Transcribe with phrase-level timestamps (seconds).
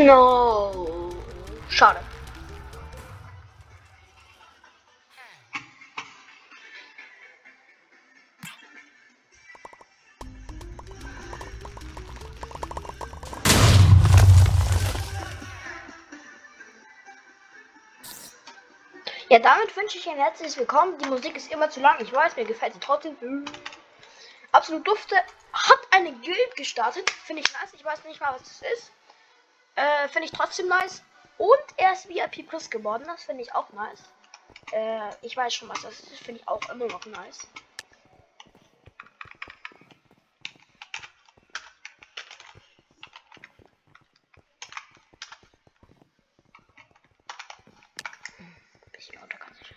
[0.00, 1.10] No.
[1.68, 2.00] Schade.
[19.28, 20.96] Ja, damit wünsche ich ein herzliches Willkommen.
[20.96, 22.00] Die Musik ist immer zu lang.
[22.00, 23.44] Ich weiß, mir gefällt sie trotzdem.
[24.50, 25.16] Absolut dufte.
[25.52, 27.10] Hat eine Guild gestartet.
[27.10, 27.74] Finde ich nice.
[27.74, 28.92] Ich weiß nicht mal, was das ist.
[29.74, 31.02] Äh, finde ich trotzdem nice.
[31.38, 33.04] Und er ist VIP Plus geworden.
[33.06, 34.02] Das finde ich auch nice.
[34.72, 36.20] Äh, ich weiß schon, was das ist.
[36.20, 37.46] Finde ich auch immer noch nice.
[48.92, 49.74] Bisschen lauter kann ich.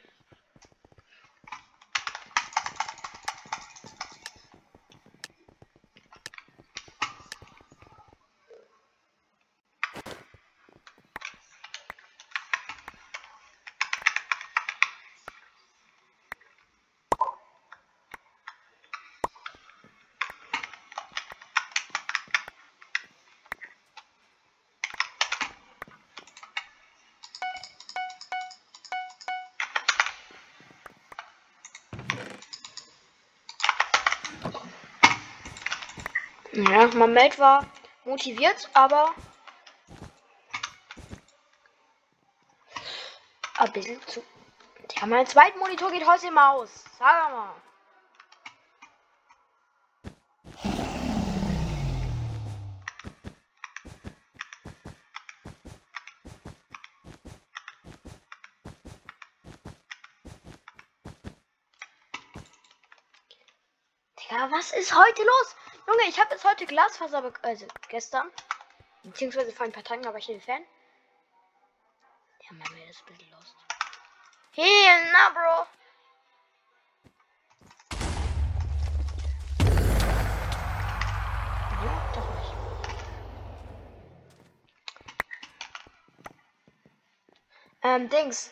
[36.93, 37.65] Ja, Mamed war
[38.05, 39.15] motiviert, aber
[43.58, 44.23] ein bisschen zu.
[44.99, 46.70] Ja, mein zweiter Monitor geht heute im aus.
[46.99, 47.55] Sag mal.
[64.20, 65.55] Digga, was ist heute los?
[65.88, 67.32] Junge, ich habe jetzt heute Glasfaser.
[67.42, 68.30] Also gestern.
[69.04, 70.61] Beziehungsweise vor ein paar Tagen, aber ich bin Fan.
[72.42, 73.55] Ja, mein Mail ist ein bisschen lost.
[74.52, 75.66] Hey, na, Bro.
[82.15, 82.54] Doch nicht.
[87.82, 88.52] Ähm, Dings.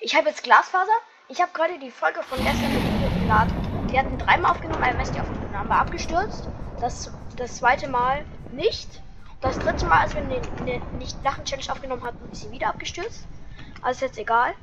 [0.00, 0.98] Ich habe jetzt Glasfaser.
[1.28, 3.88] Ich habe gerade die Folge von gestern geladen.
[3.90, 6.48] Die hatten dreimal aufgenommen, einmal ist die aufgenommen, war abgestürzt.
[6.78, 9.02] Das, das zweite Mal nicht.
[9.40, 12.68] Das dritte Mal, als wir eine, eine nicht Lachen Challenge aufgenommen hatten, ist sie wieder
[12.68, 13.26] abgestürzt.
[13.82, 14.54] Also ist jetzt egal.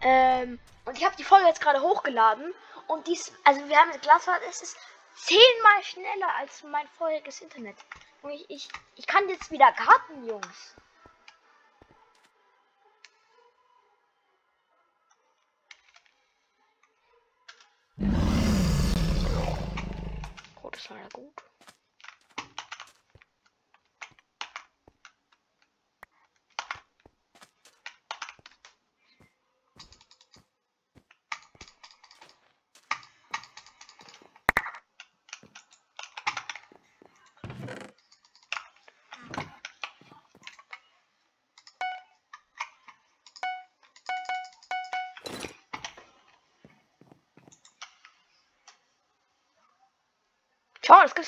[0.00, 2.52] Ähm, und ich habe die Folge jetzt gerade hochgeladen.
[2.86, 4.76] Und dies, also wir haben jetzt Glasfaser, es ist
[5.16, 7.76] zehnmal schneller als mein vorheriges Internet.
[8.22, 10.74] Und ich, ich, ich kann jetzt wieder karten, Jungs.
[20.74, 21.44] Oh, das war ja gut.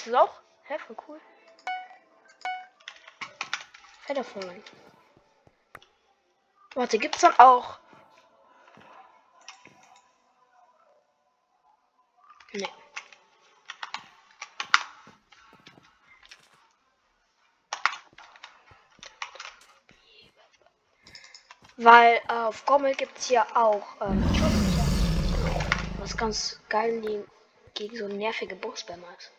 [0.06, 0.40] Jetzt auch.
[0.68, 1.20] Hä, voll cool.
[4.06, 4.62] Telefon.
[6.76, 7.80] Warte, gibt's dann auch.
[12.52, 12.68] Nee.
[21.78, 24.22] Weil äh, auf Gommel gibt's hier auch ähm,
[25.98, 27.26] was ganz geil
[27.74, 29.32] gegen so nervige Bossbämmer ist.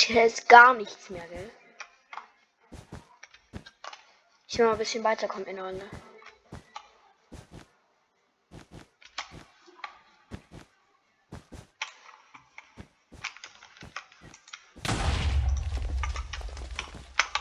[0.00, 1.50] Riskiere jetzt gar nichts mehr, gell?
[4.48, 5.90] Ich will mal ein bisschen weiterkommen in der Runde.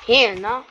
[0.05, 0.65] Hier, ne?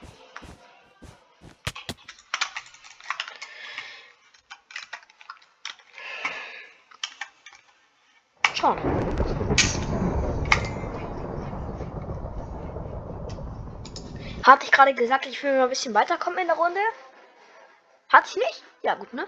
[8.53, 8.98] Schon.
[14.49, 16.81] Hatte ich gerade gesagt, ich will mal ein bisschen weiterkommen in der Runde?
[18.09, 18.63] Hatte ich nicht?
[18.81, 19.27] Ja, gut, ne?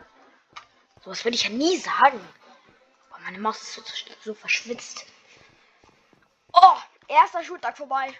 [1.05, 2.19] Sowas würde ich ja nie sagen.
[3.11, 3.83] Boah, meine Maus ist so,
[4.23, 5.05] so verschwitzt.
[6.55, 6.77] Oh,
[7.07, 8.15] erster Schultag vorbei.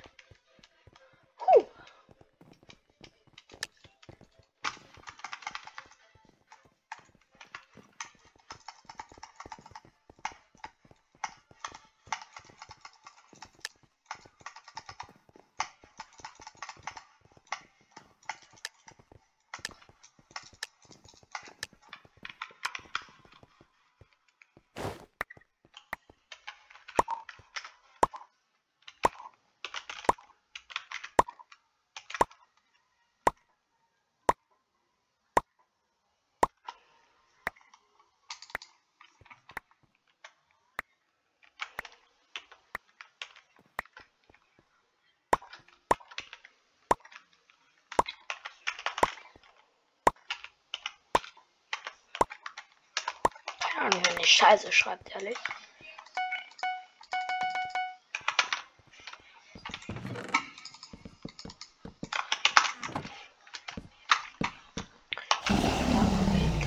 [54.31, 55.37] Scheiße schreibt, ehrlich.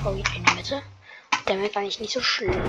[0.02, 0.82] Tori in die Mitte.
[1.48, 2.62] Der wird eigentlich nicht so schlimm.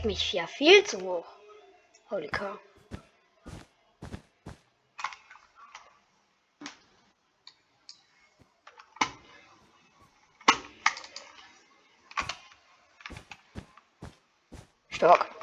[0.00, 1.26] Stack mich ja viel zu hoch.
[2.10, 2.58] Holy cow.
[14.88, 15.39] Stock.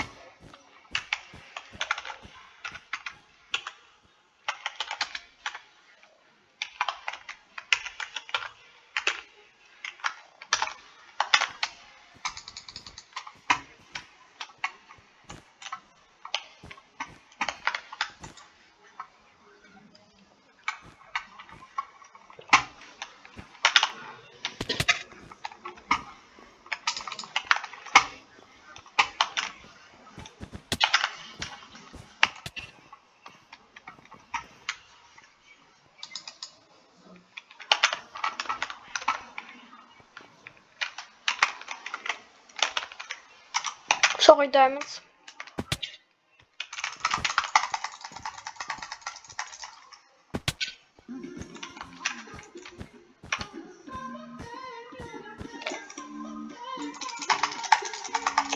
[44.38, 45.02] Sorry, Diamonds.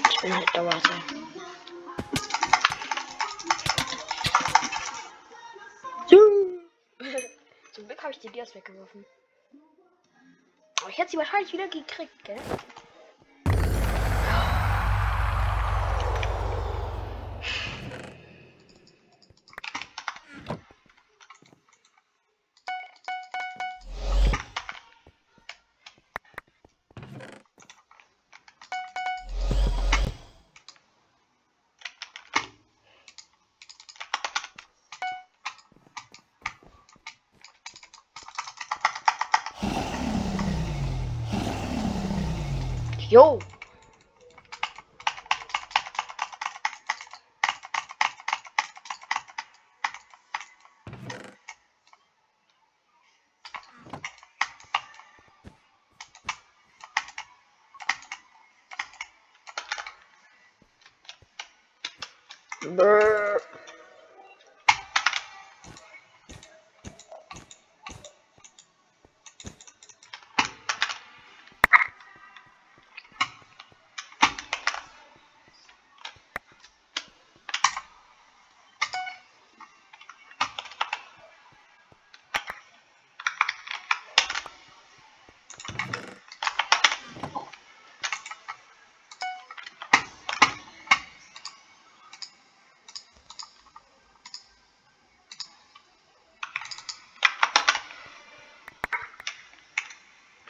[0.07, 0.79] Ich bin halt Dauerse.
[7.73, 9.03] Zum Glück habe ich die Dias weggeworfen.
[10.81, 12.37] Aber ich hätte sie wahrscheinlich wieder gekriegt, gell?
[43.11, 43.39] Yo!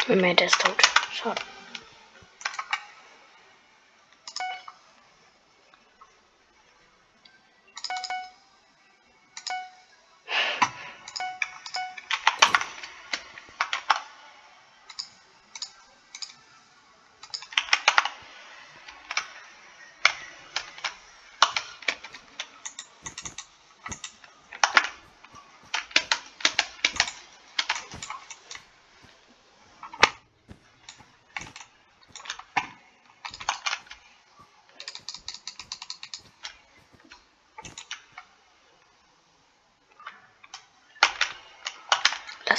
[0.08, 0.76] Mein der ist tot.
[1.14, 1.42] Schade.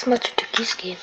[0.02, 0.98] Lass mal zu Türkis gehen.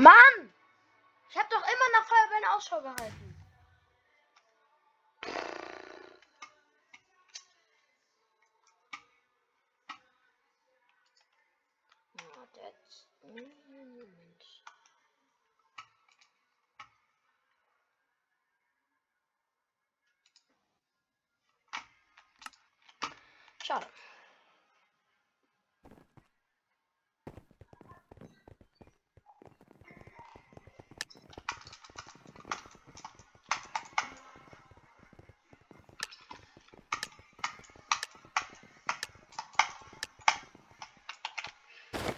[0.00, 0.54] Mann!
[1.30, 3.29] Ich hab doch immer nach Feuerbällen Ausschau gehalten.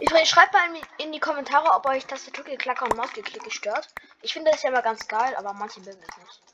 [0.02, 0.68] Übrigens, schreibt mal
[0.99, 3.88] in die Kommentare, ob euch Tastaturgeklacker und Mausgeklicke stört.
[4.21, 6.51] Ich finde das ja immer ganz geil, aber manche mögen es nicht.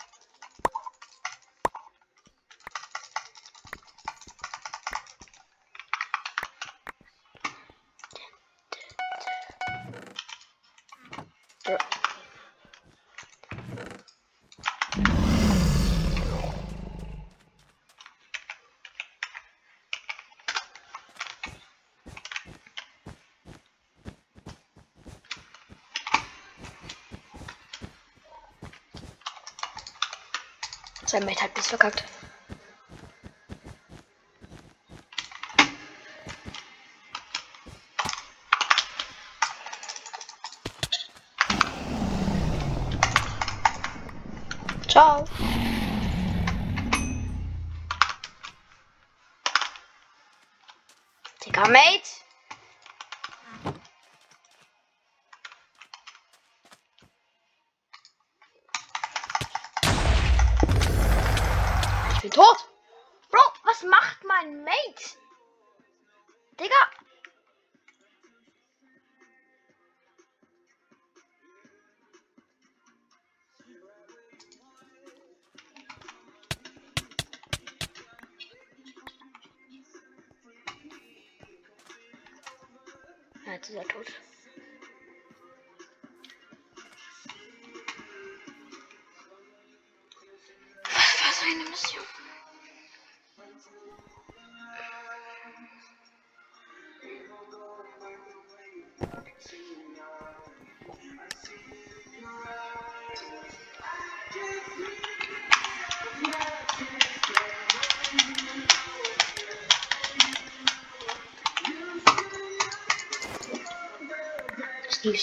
[31.08, 32.04] Sein Mate hat bis verkackt.
[44.86, 45.24] Ciao.
[51.42, 52.18] Digga, Mate.
[62.17, 62.68] Ich bin tot.
[63.30, 65.16] Bro, was macht mein Mate?
[66.58, 66.74] Digga.
[83.46, 84.27] Jetzt ist er tot.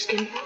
[0.06, 0.45] Skin.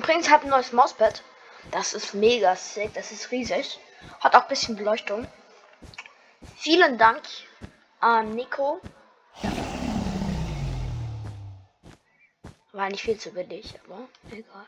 [0.00, 1.22] Prinz hat ein neues Mauspad.
[1.70, 2.94] Das ist mega sick.
[2.94, 3.78] Das ist riesig.
[4.20, 5.26] Hat auch ein bisschen Beleuchtung.
[6.56, 7.22] Vielen Dank
[8.00, 8.80] an Nico.
[12.72, 14.66] War nicht viel zu billig, aber egal.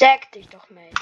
[0.00, 0.94] Stack dich doch, Mate.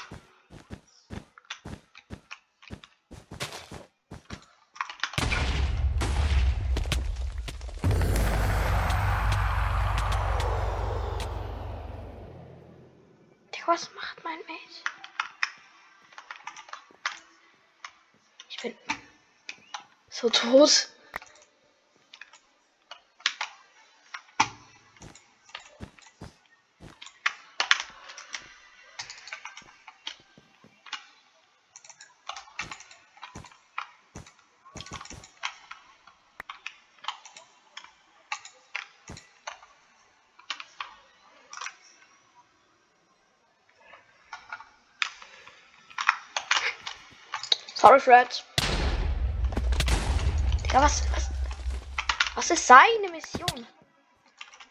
[13.65, 14.83] Was macht mein Mate?
[18.49, 18.75] Ich bin
[20.09, 20.89] so tot.
[47.99, 48.43] Threat.
[50.63, 51.29] Digga, was, was,
[52.35, 53.67] was ist seine Mission?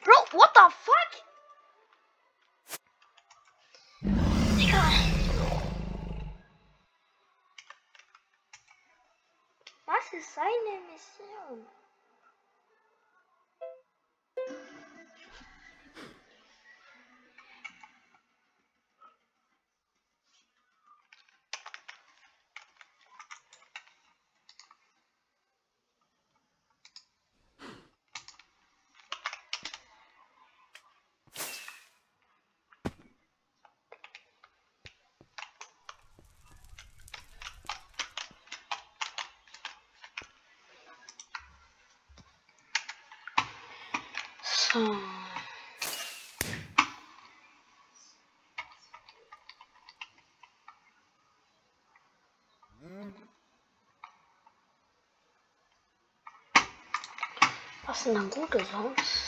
[0.04, 1.12] Bro, what the fuck?
[4.56, 4.82] Digga.
[9.86, 11.66] Was ist seine Mission?
[58.02, 59.27] Sind dann gute Songs?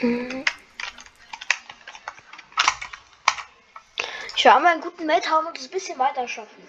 [0.00, 0.04] Ich
[4.44, 6.67] will einmal einen guten Mate haben und es ein bisschen weiter schaffen.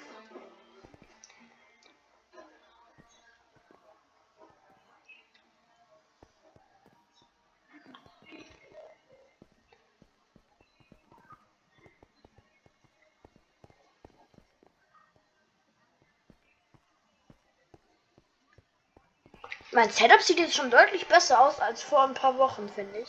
[19.80, 23.08] Mein Setup sieht jetzt schon deutlich besser aus als vor ein paar Wochen, finde ich.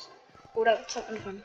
[0.54, 1.42] Oder zum Anfang.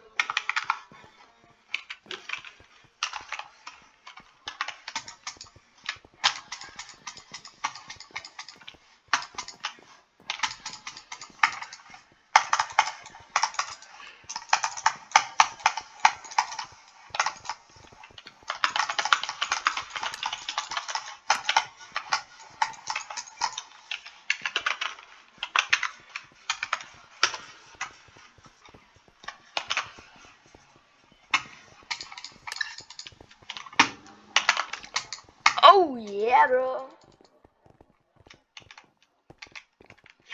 [35.67, 36.85] Oh yeah, bro.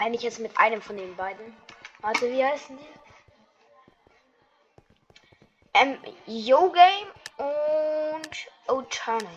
[0.01, 1.55] Feind ich jetzt mit einem von den beiden.
[1.99, 2.83] Warte, wie heißen die?
[5.75, 9.27] Ähm, Yo Game und Otani.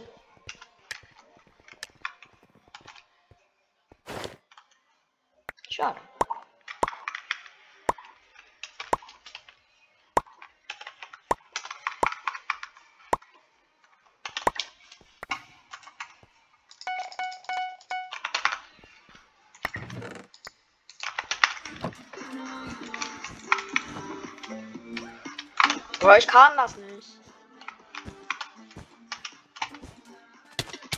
[26.15, 27.09] Bro, ich kann das nicht.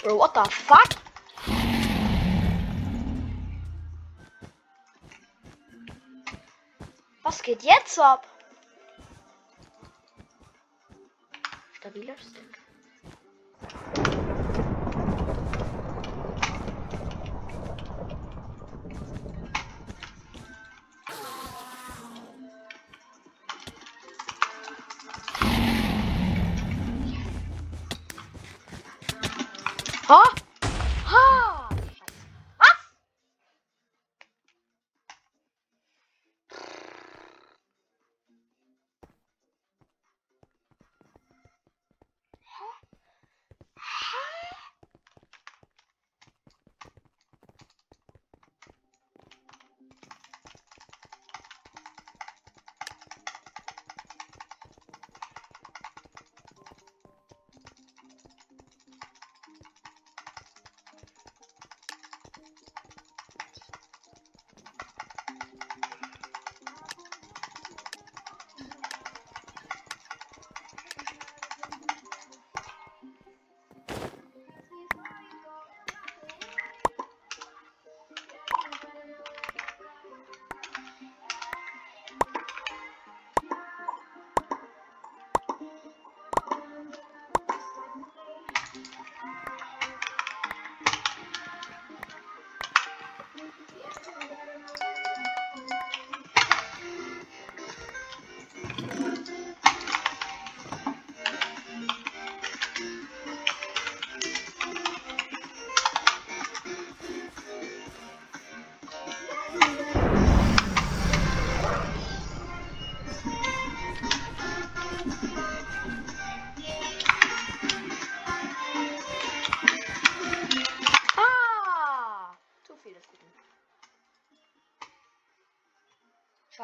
[0.03, 0.91] Bro, what the fuck?
[7.23, 8.27] Was geht jetzt ab?
[11.73, 12.56] Stabiler Stick.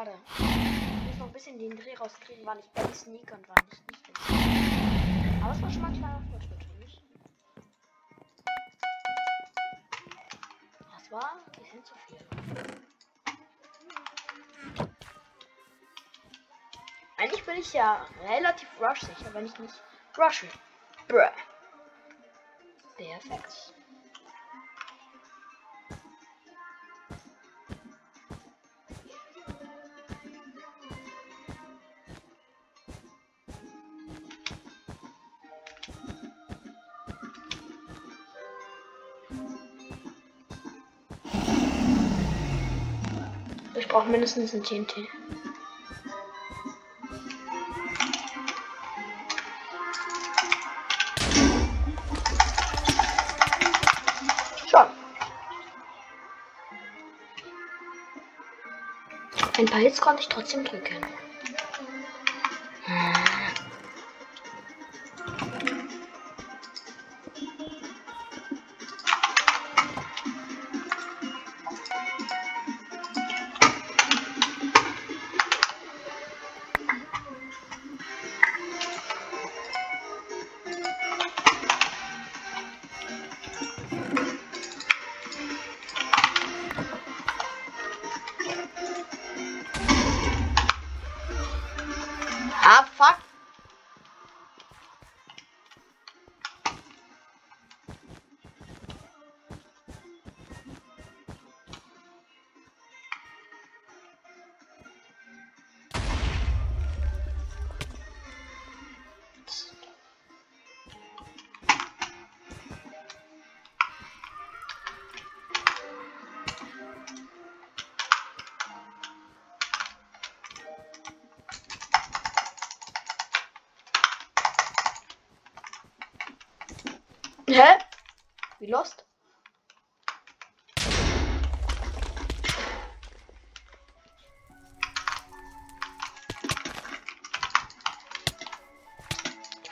[0.04, 0.18] Schade.
[0.38, 3.80] Ich muss noch ein bisschen den Dreh rauskriegen, wann ich Ben sneak und wann ich
[3.88, 5.42] nicht sneak.
[5.42, 7.00] Aber es war schon mal ein kleiner Fortschritt für mich.
[10.92, 12.18] Das war ein bisschen zu viel.
[17.18, 19.74] Eigentlich bin ich ja relativ rush sicher, wenn ich nicht
[20.18, 20.48] rushe.
[21.06, 21.30] Bruh.
[22.96, 23.74] Perfekt.
[44.02, 44.94] Brauche mindestens ein TNT.
[54.68, 54.86] Schon.
[59.56, 61.21] Ein paar Hits konnte ich trotzdem drücken.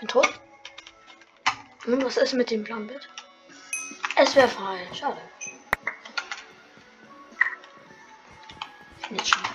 [0.01, 0.41] Bin tot.
[1.87, 3.09] Und was ist mit dem Planbit?
[4.17, 4.87] Es wäre frei.
[4.93, 5.21] Schade.
[9.11, 9.50] Jetzt schon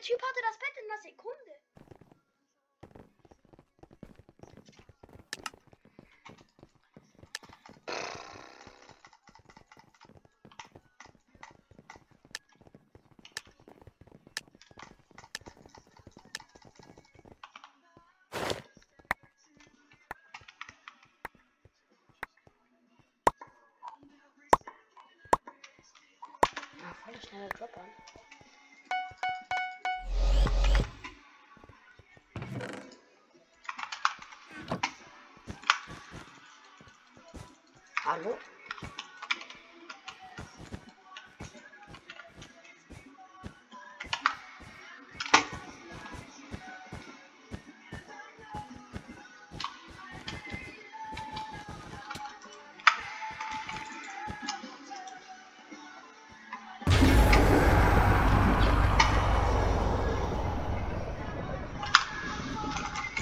[0.00, 0.70] Junge, der Typ hatte das Bett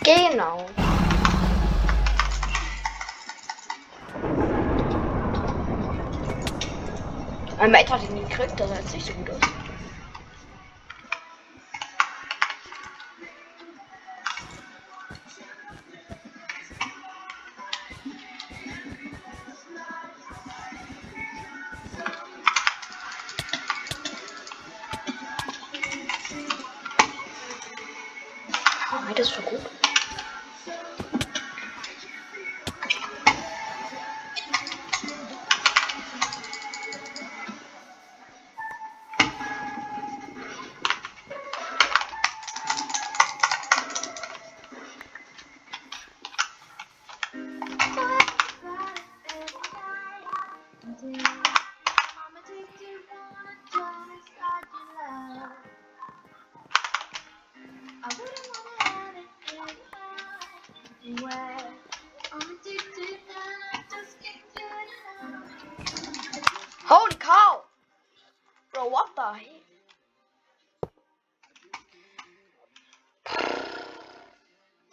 [0.08, 0.64] Genau.
[7.58, 9.57] Mein Mate hat ihn gekriegt, das jetzt nicht so gut aus.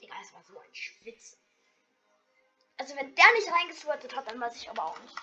[0.02, 1.38] Digga, es war so ein Schwitz.
[2.78, 5.16] Also wenn der nicht reingeswirtet hat, dann weiß ich aber auch nicht.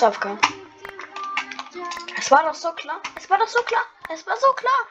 [0.00, 0.40] Ist aufgegangen.
[2.16, 3.02] Es war doch so klar.
[3.16, 3.84] Es war doch so klar.
[4.08, 4.86] Es war so klar.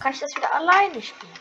[0.00, 1.31] Kann ich das wieder alleine spielen?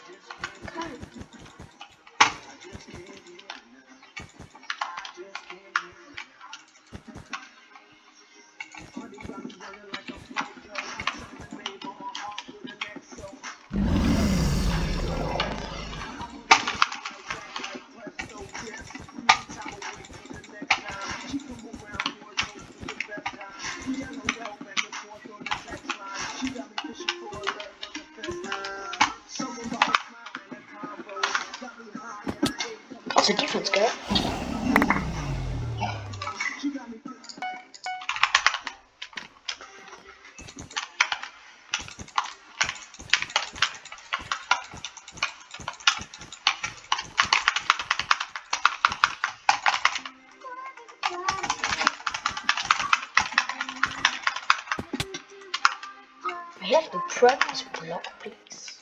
[56.62, 58.82] I have to practice block, please.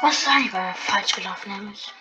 [0.00, 1.92] Was ich, war falsch gelaufen, nämlich.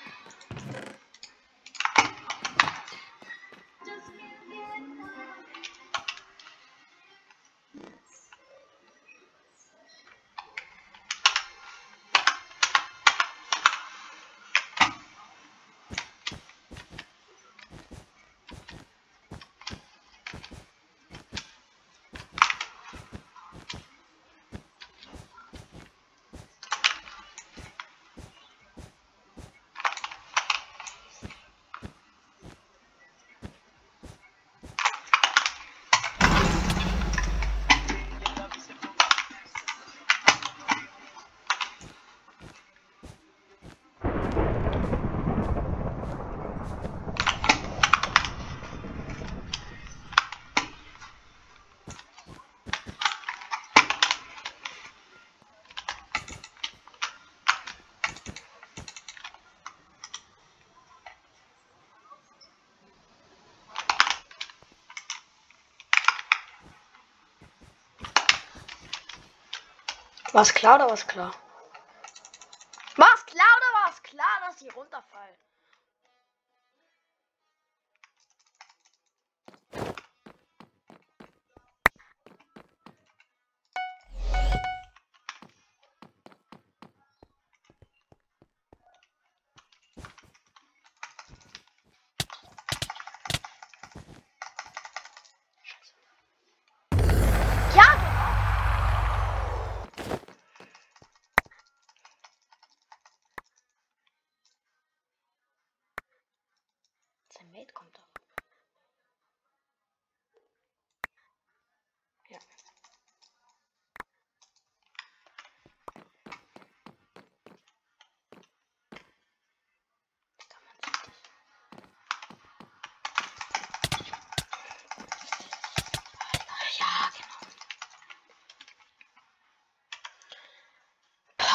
[70.36, 71.34] War's klar oder war's klar?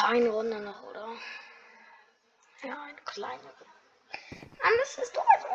[0.05, 1.07] Eine Runde noch, oder?
[2.63, 3.65] Ja, eine kleine Runde.
[4.63, 5.47] Mann, das ist doch so.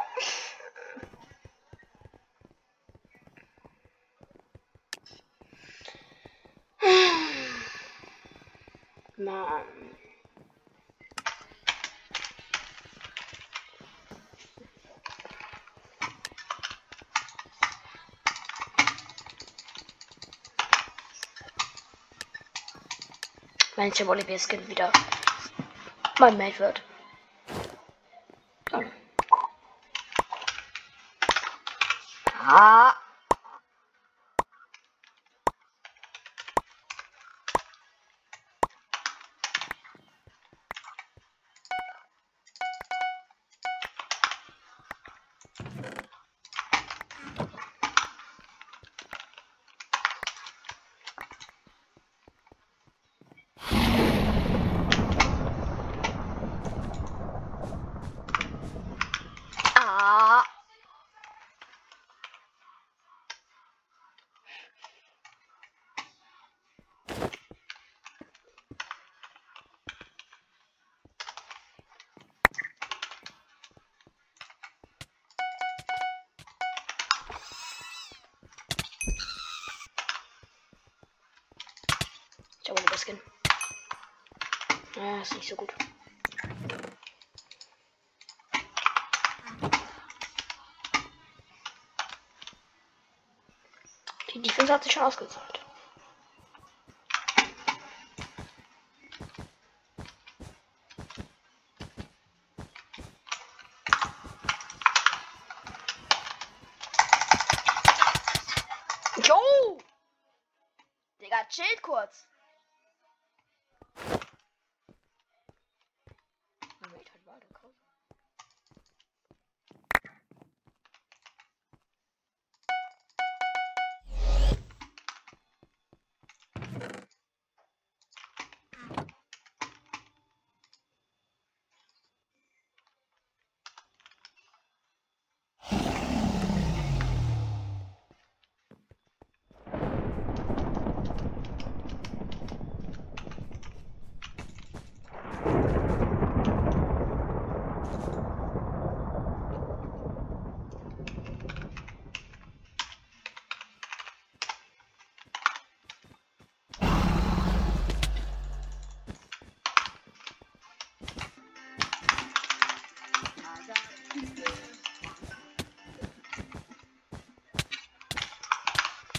[23.87, 23.93] Mann.
[23.93, 24.93] Wenn der Volleyball Skin wieder
[26.19, 26.83] mein Mate wird.
[85.27, 85.75] Ist nicht so gut.
[94.33, 95.56] Die Defense hat sich schon ausgezahlt.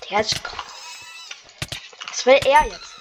[0.10, 0.42] Der ist.
[2.08, 2.96] Was will er jetzt?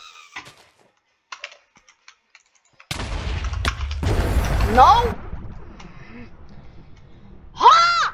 [4.74, 5.14] No!
[7.54, 8.12] Ha!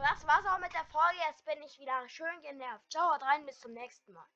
[0.00, 1.18] Das war's auch mit der Folge.
[1.28, 2.84] Jetzt bin ich wieder schön genervt.
[2.88, 4.26] Ciao, rein, bis zum nächsten Mal.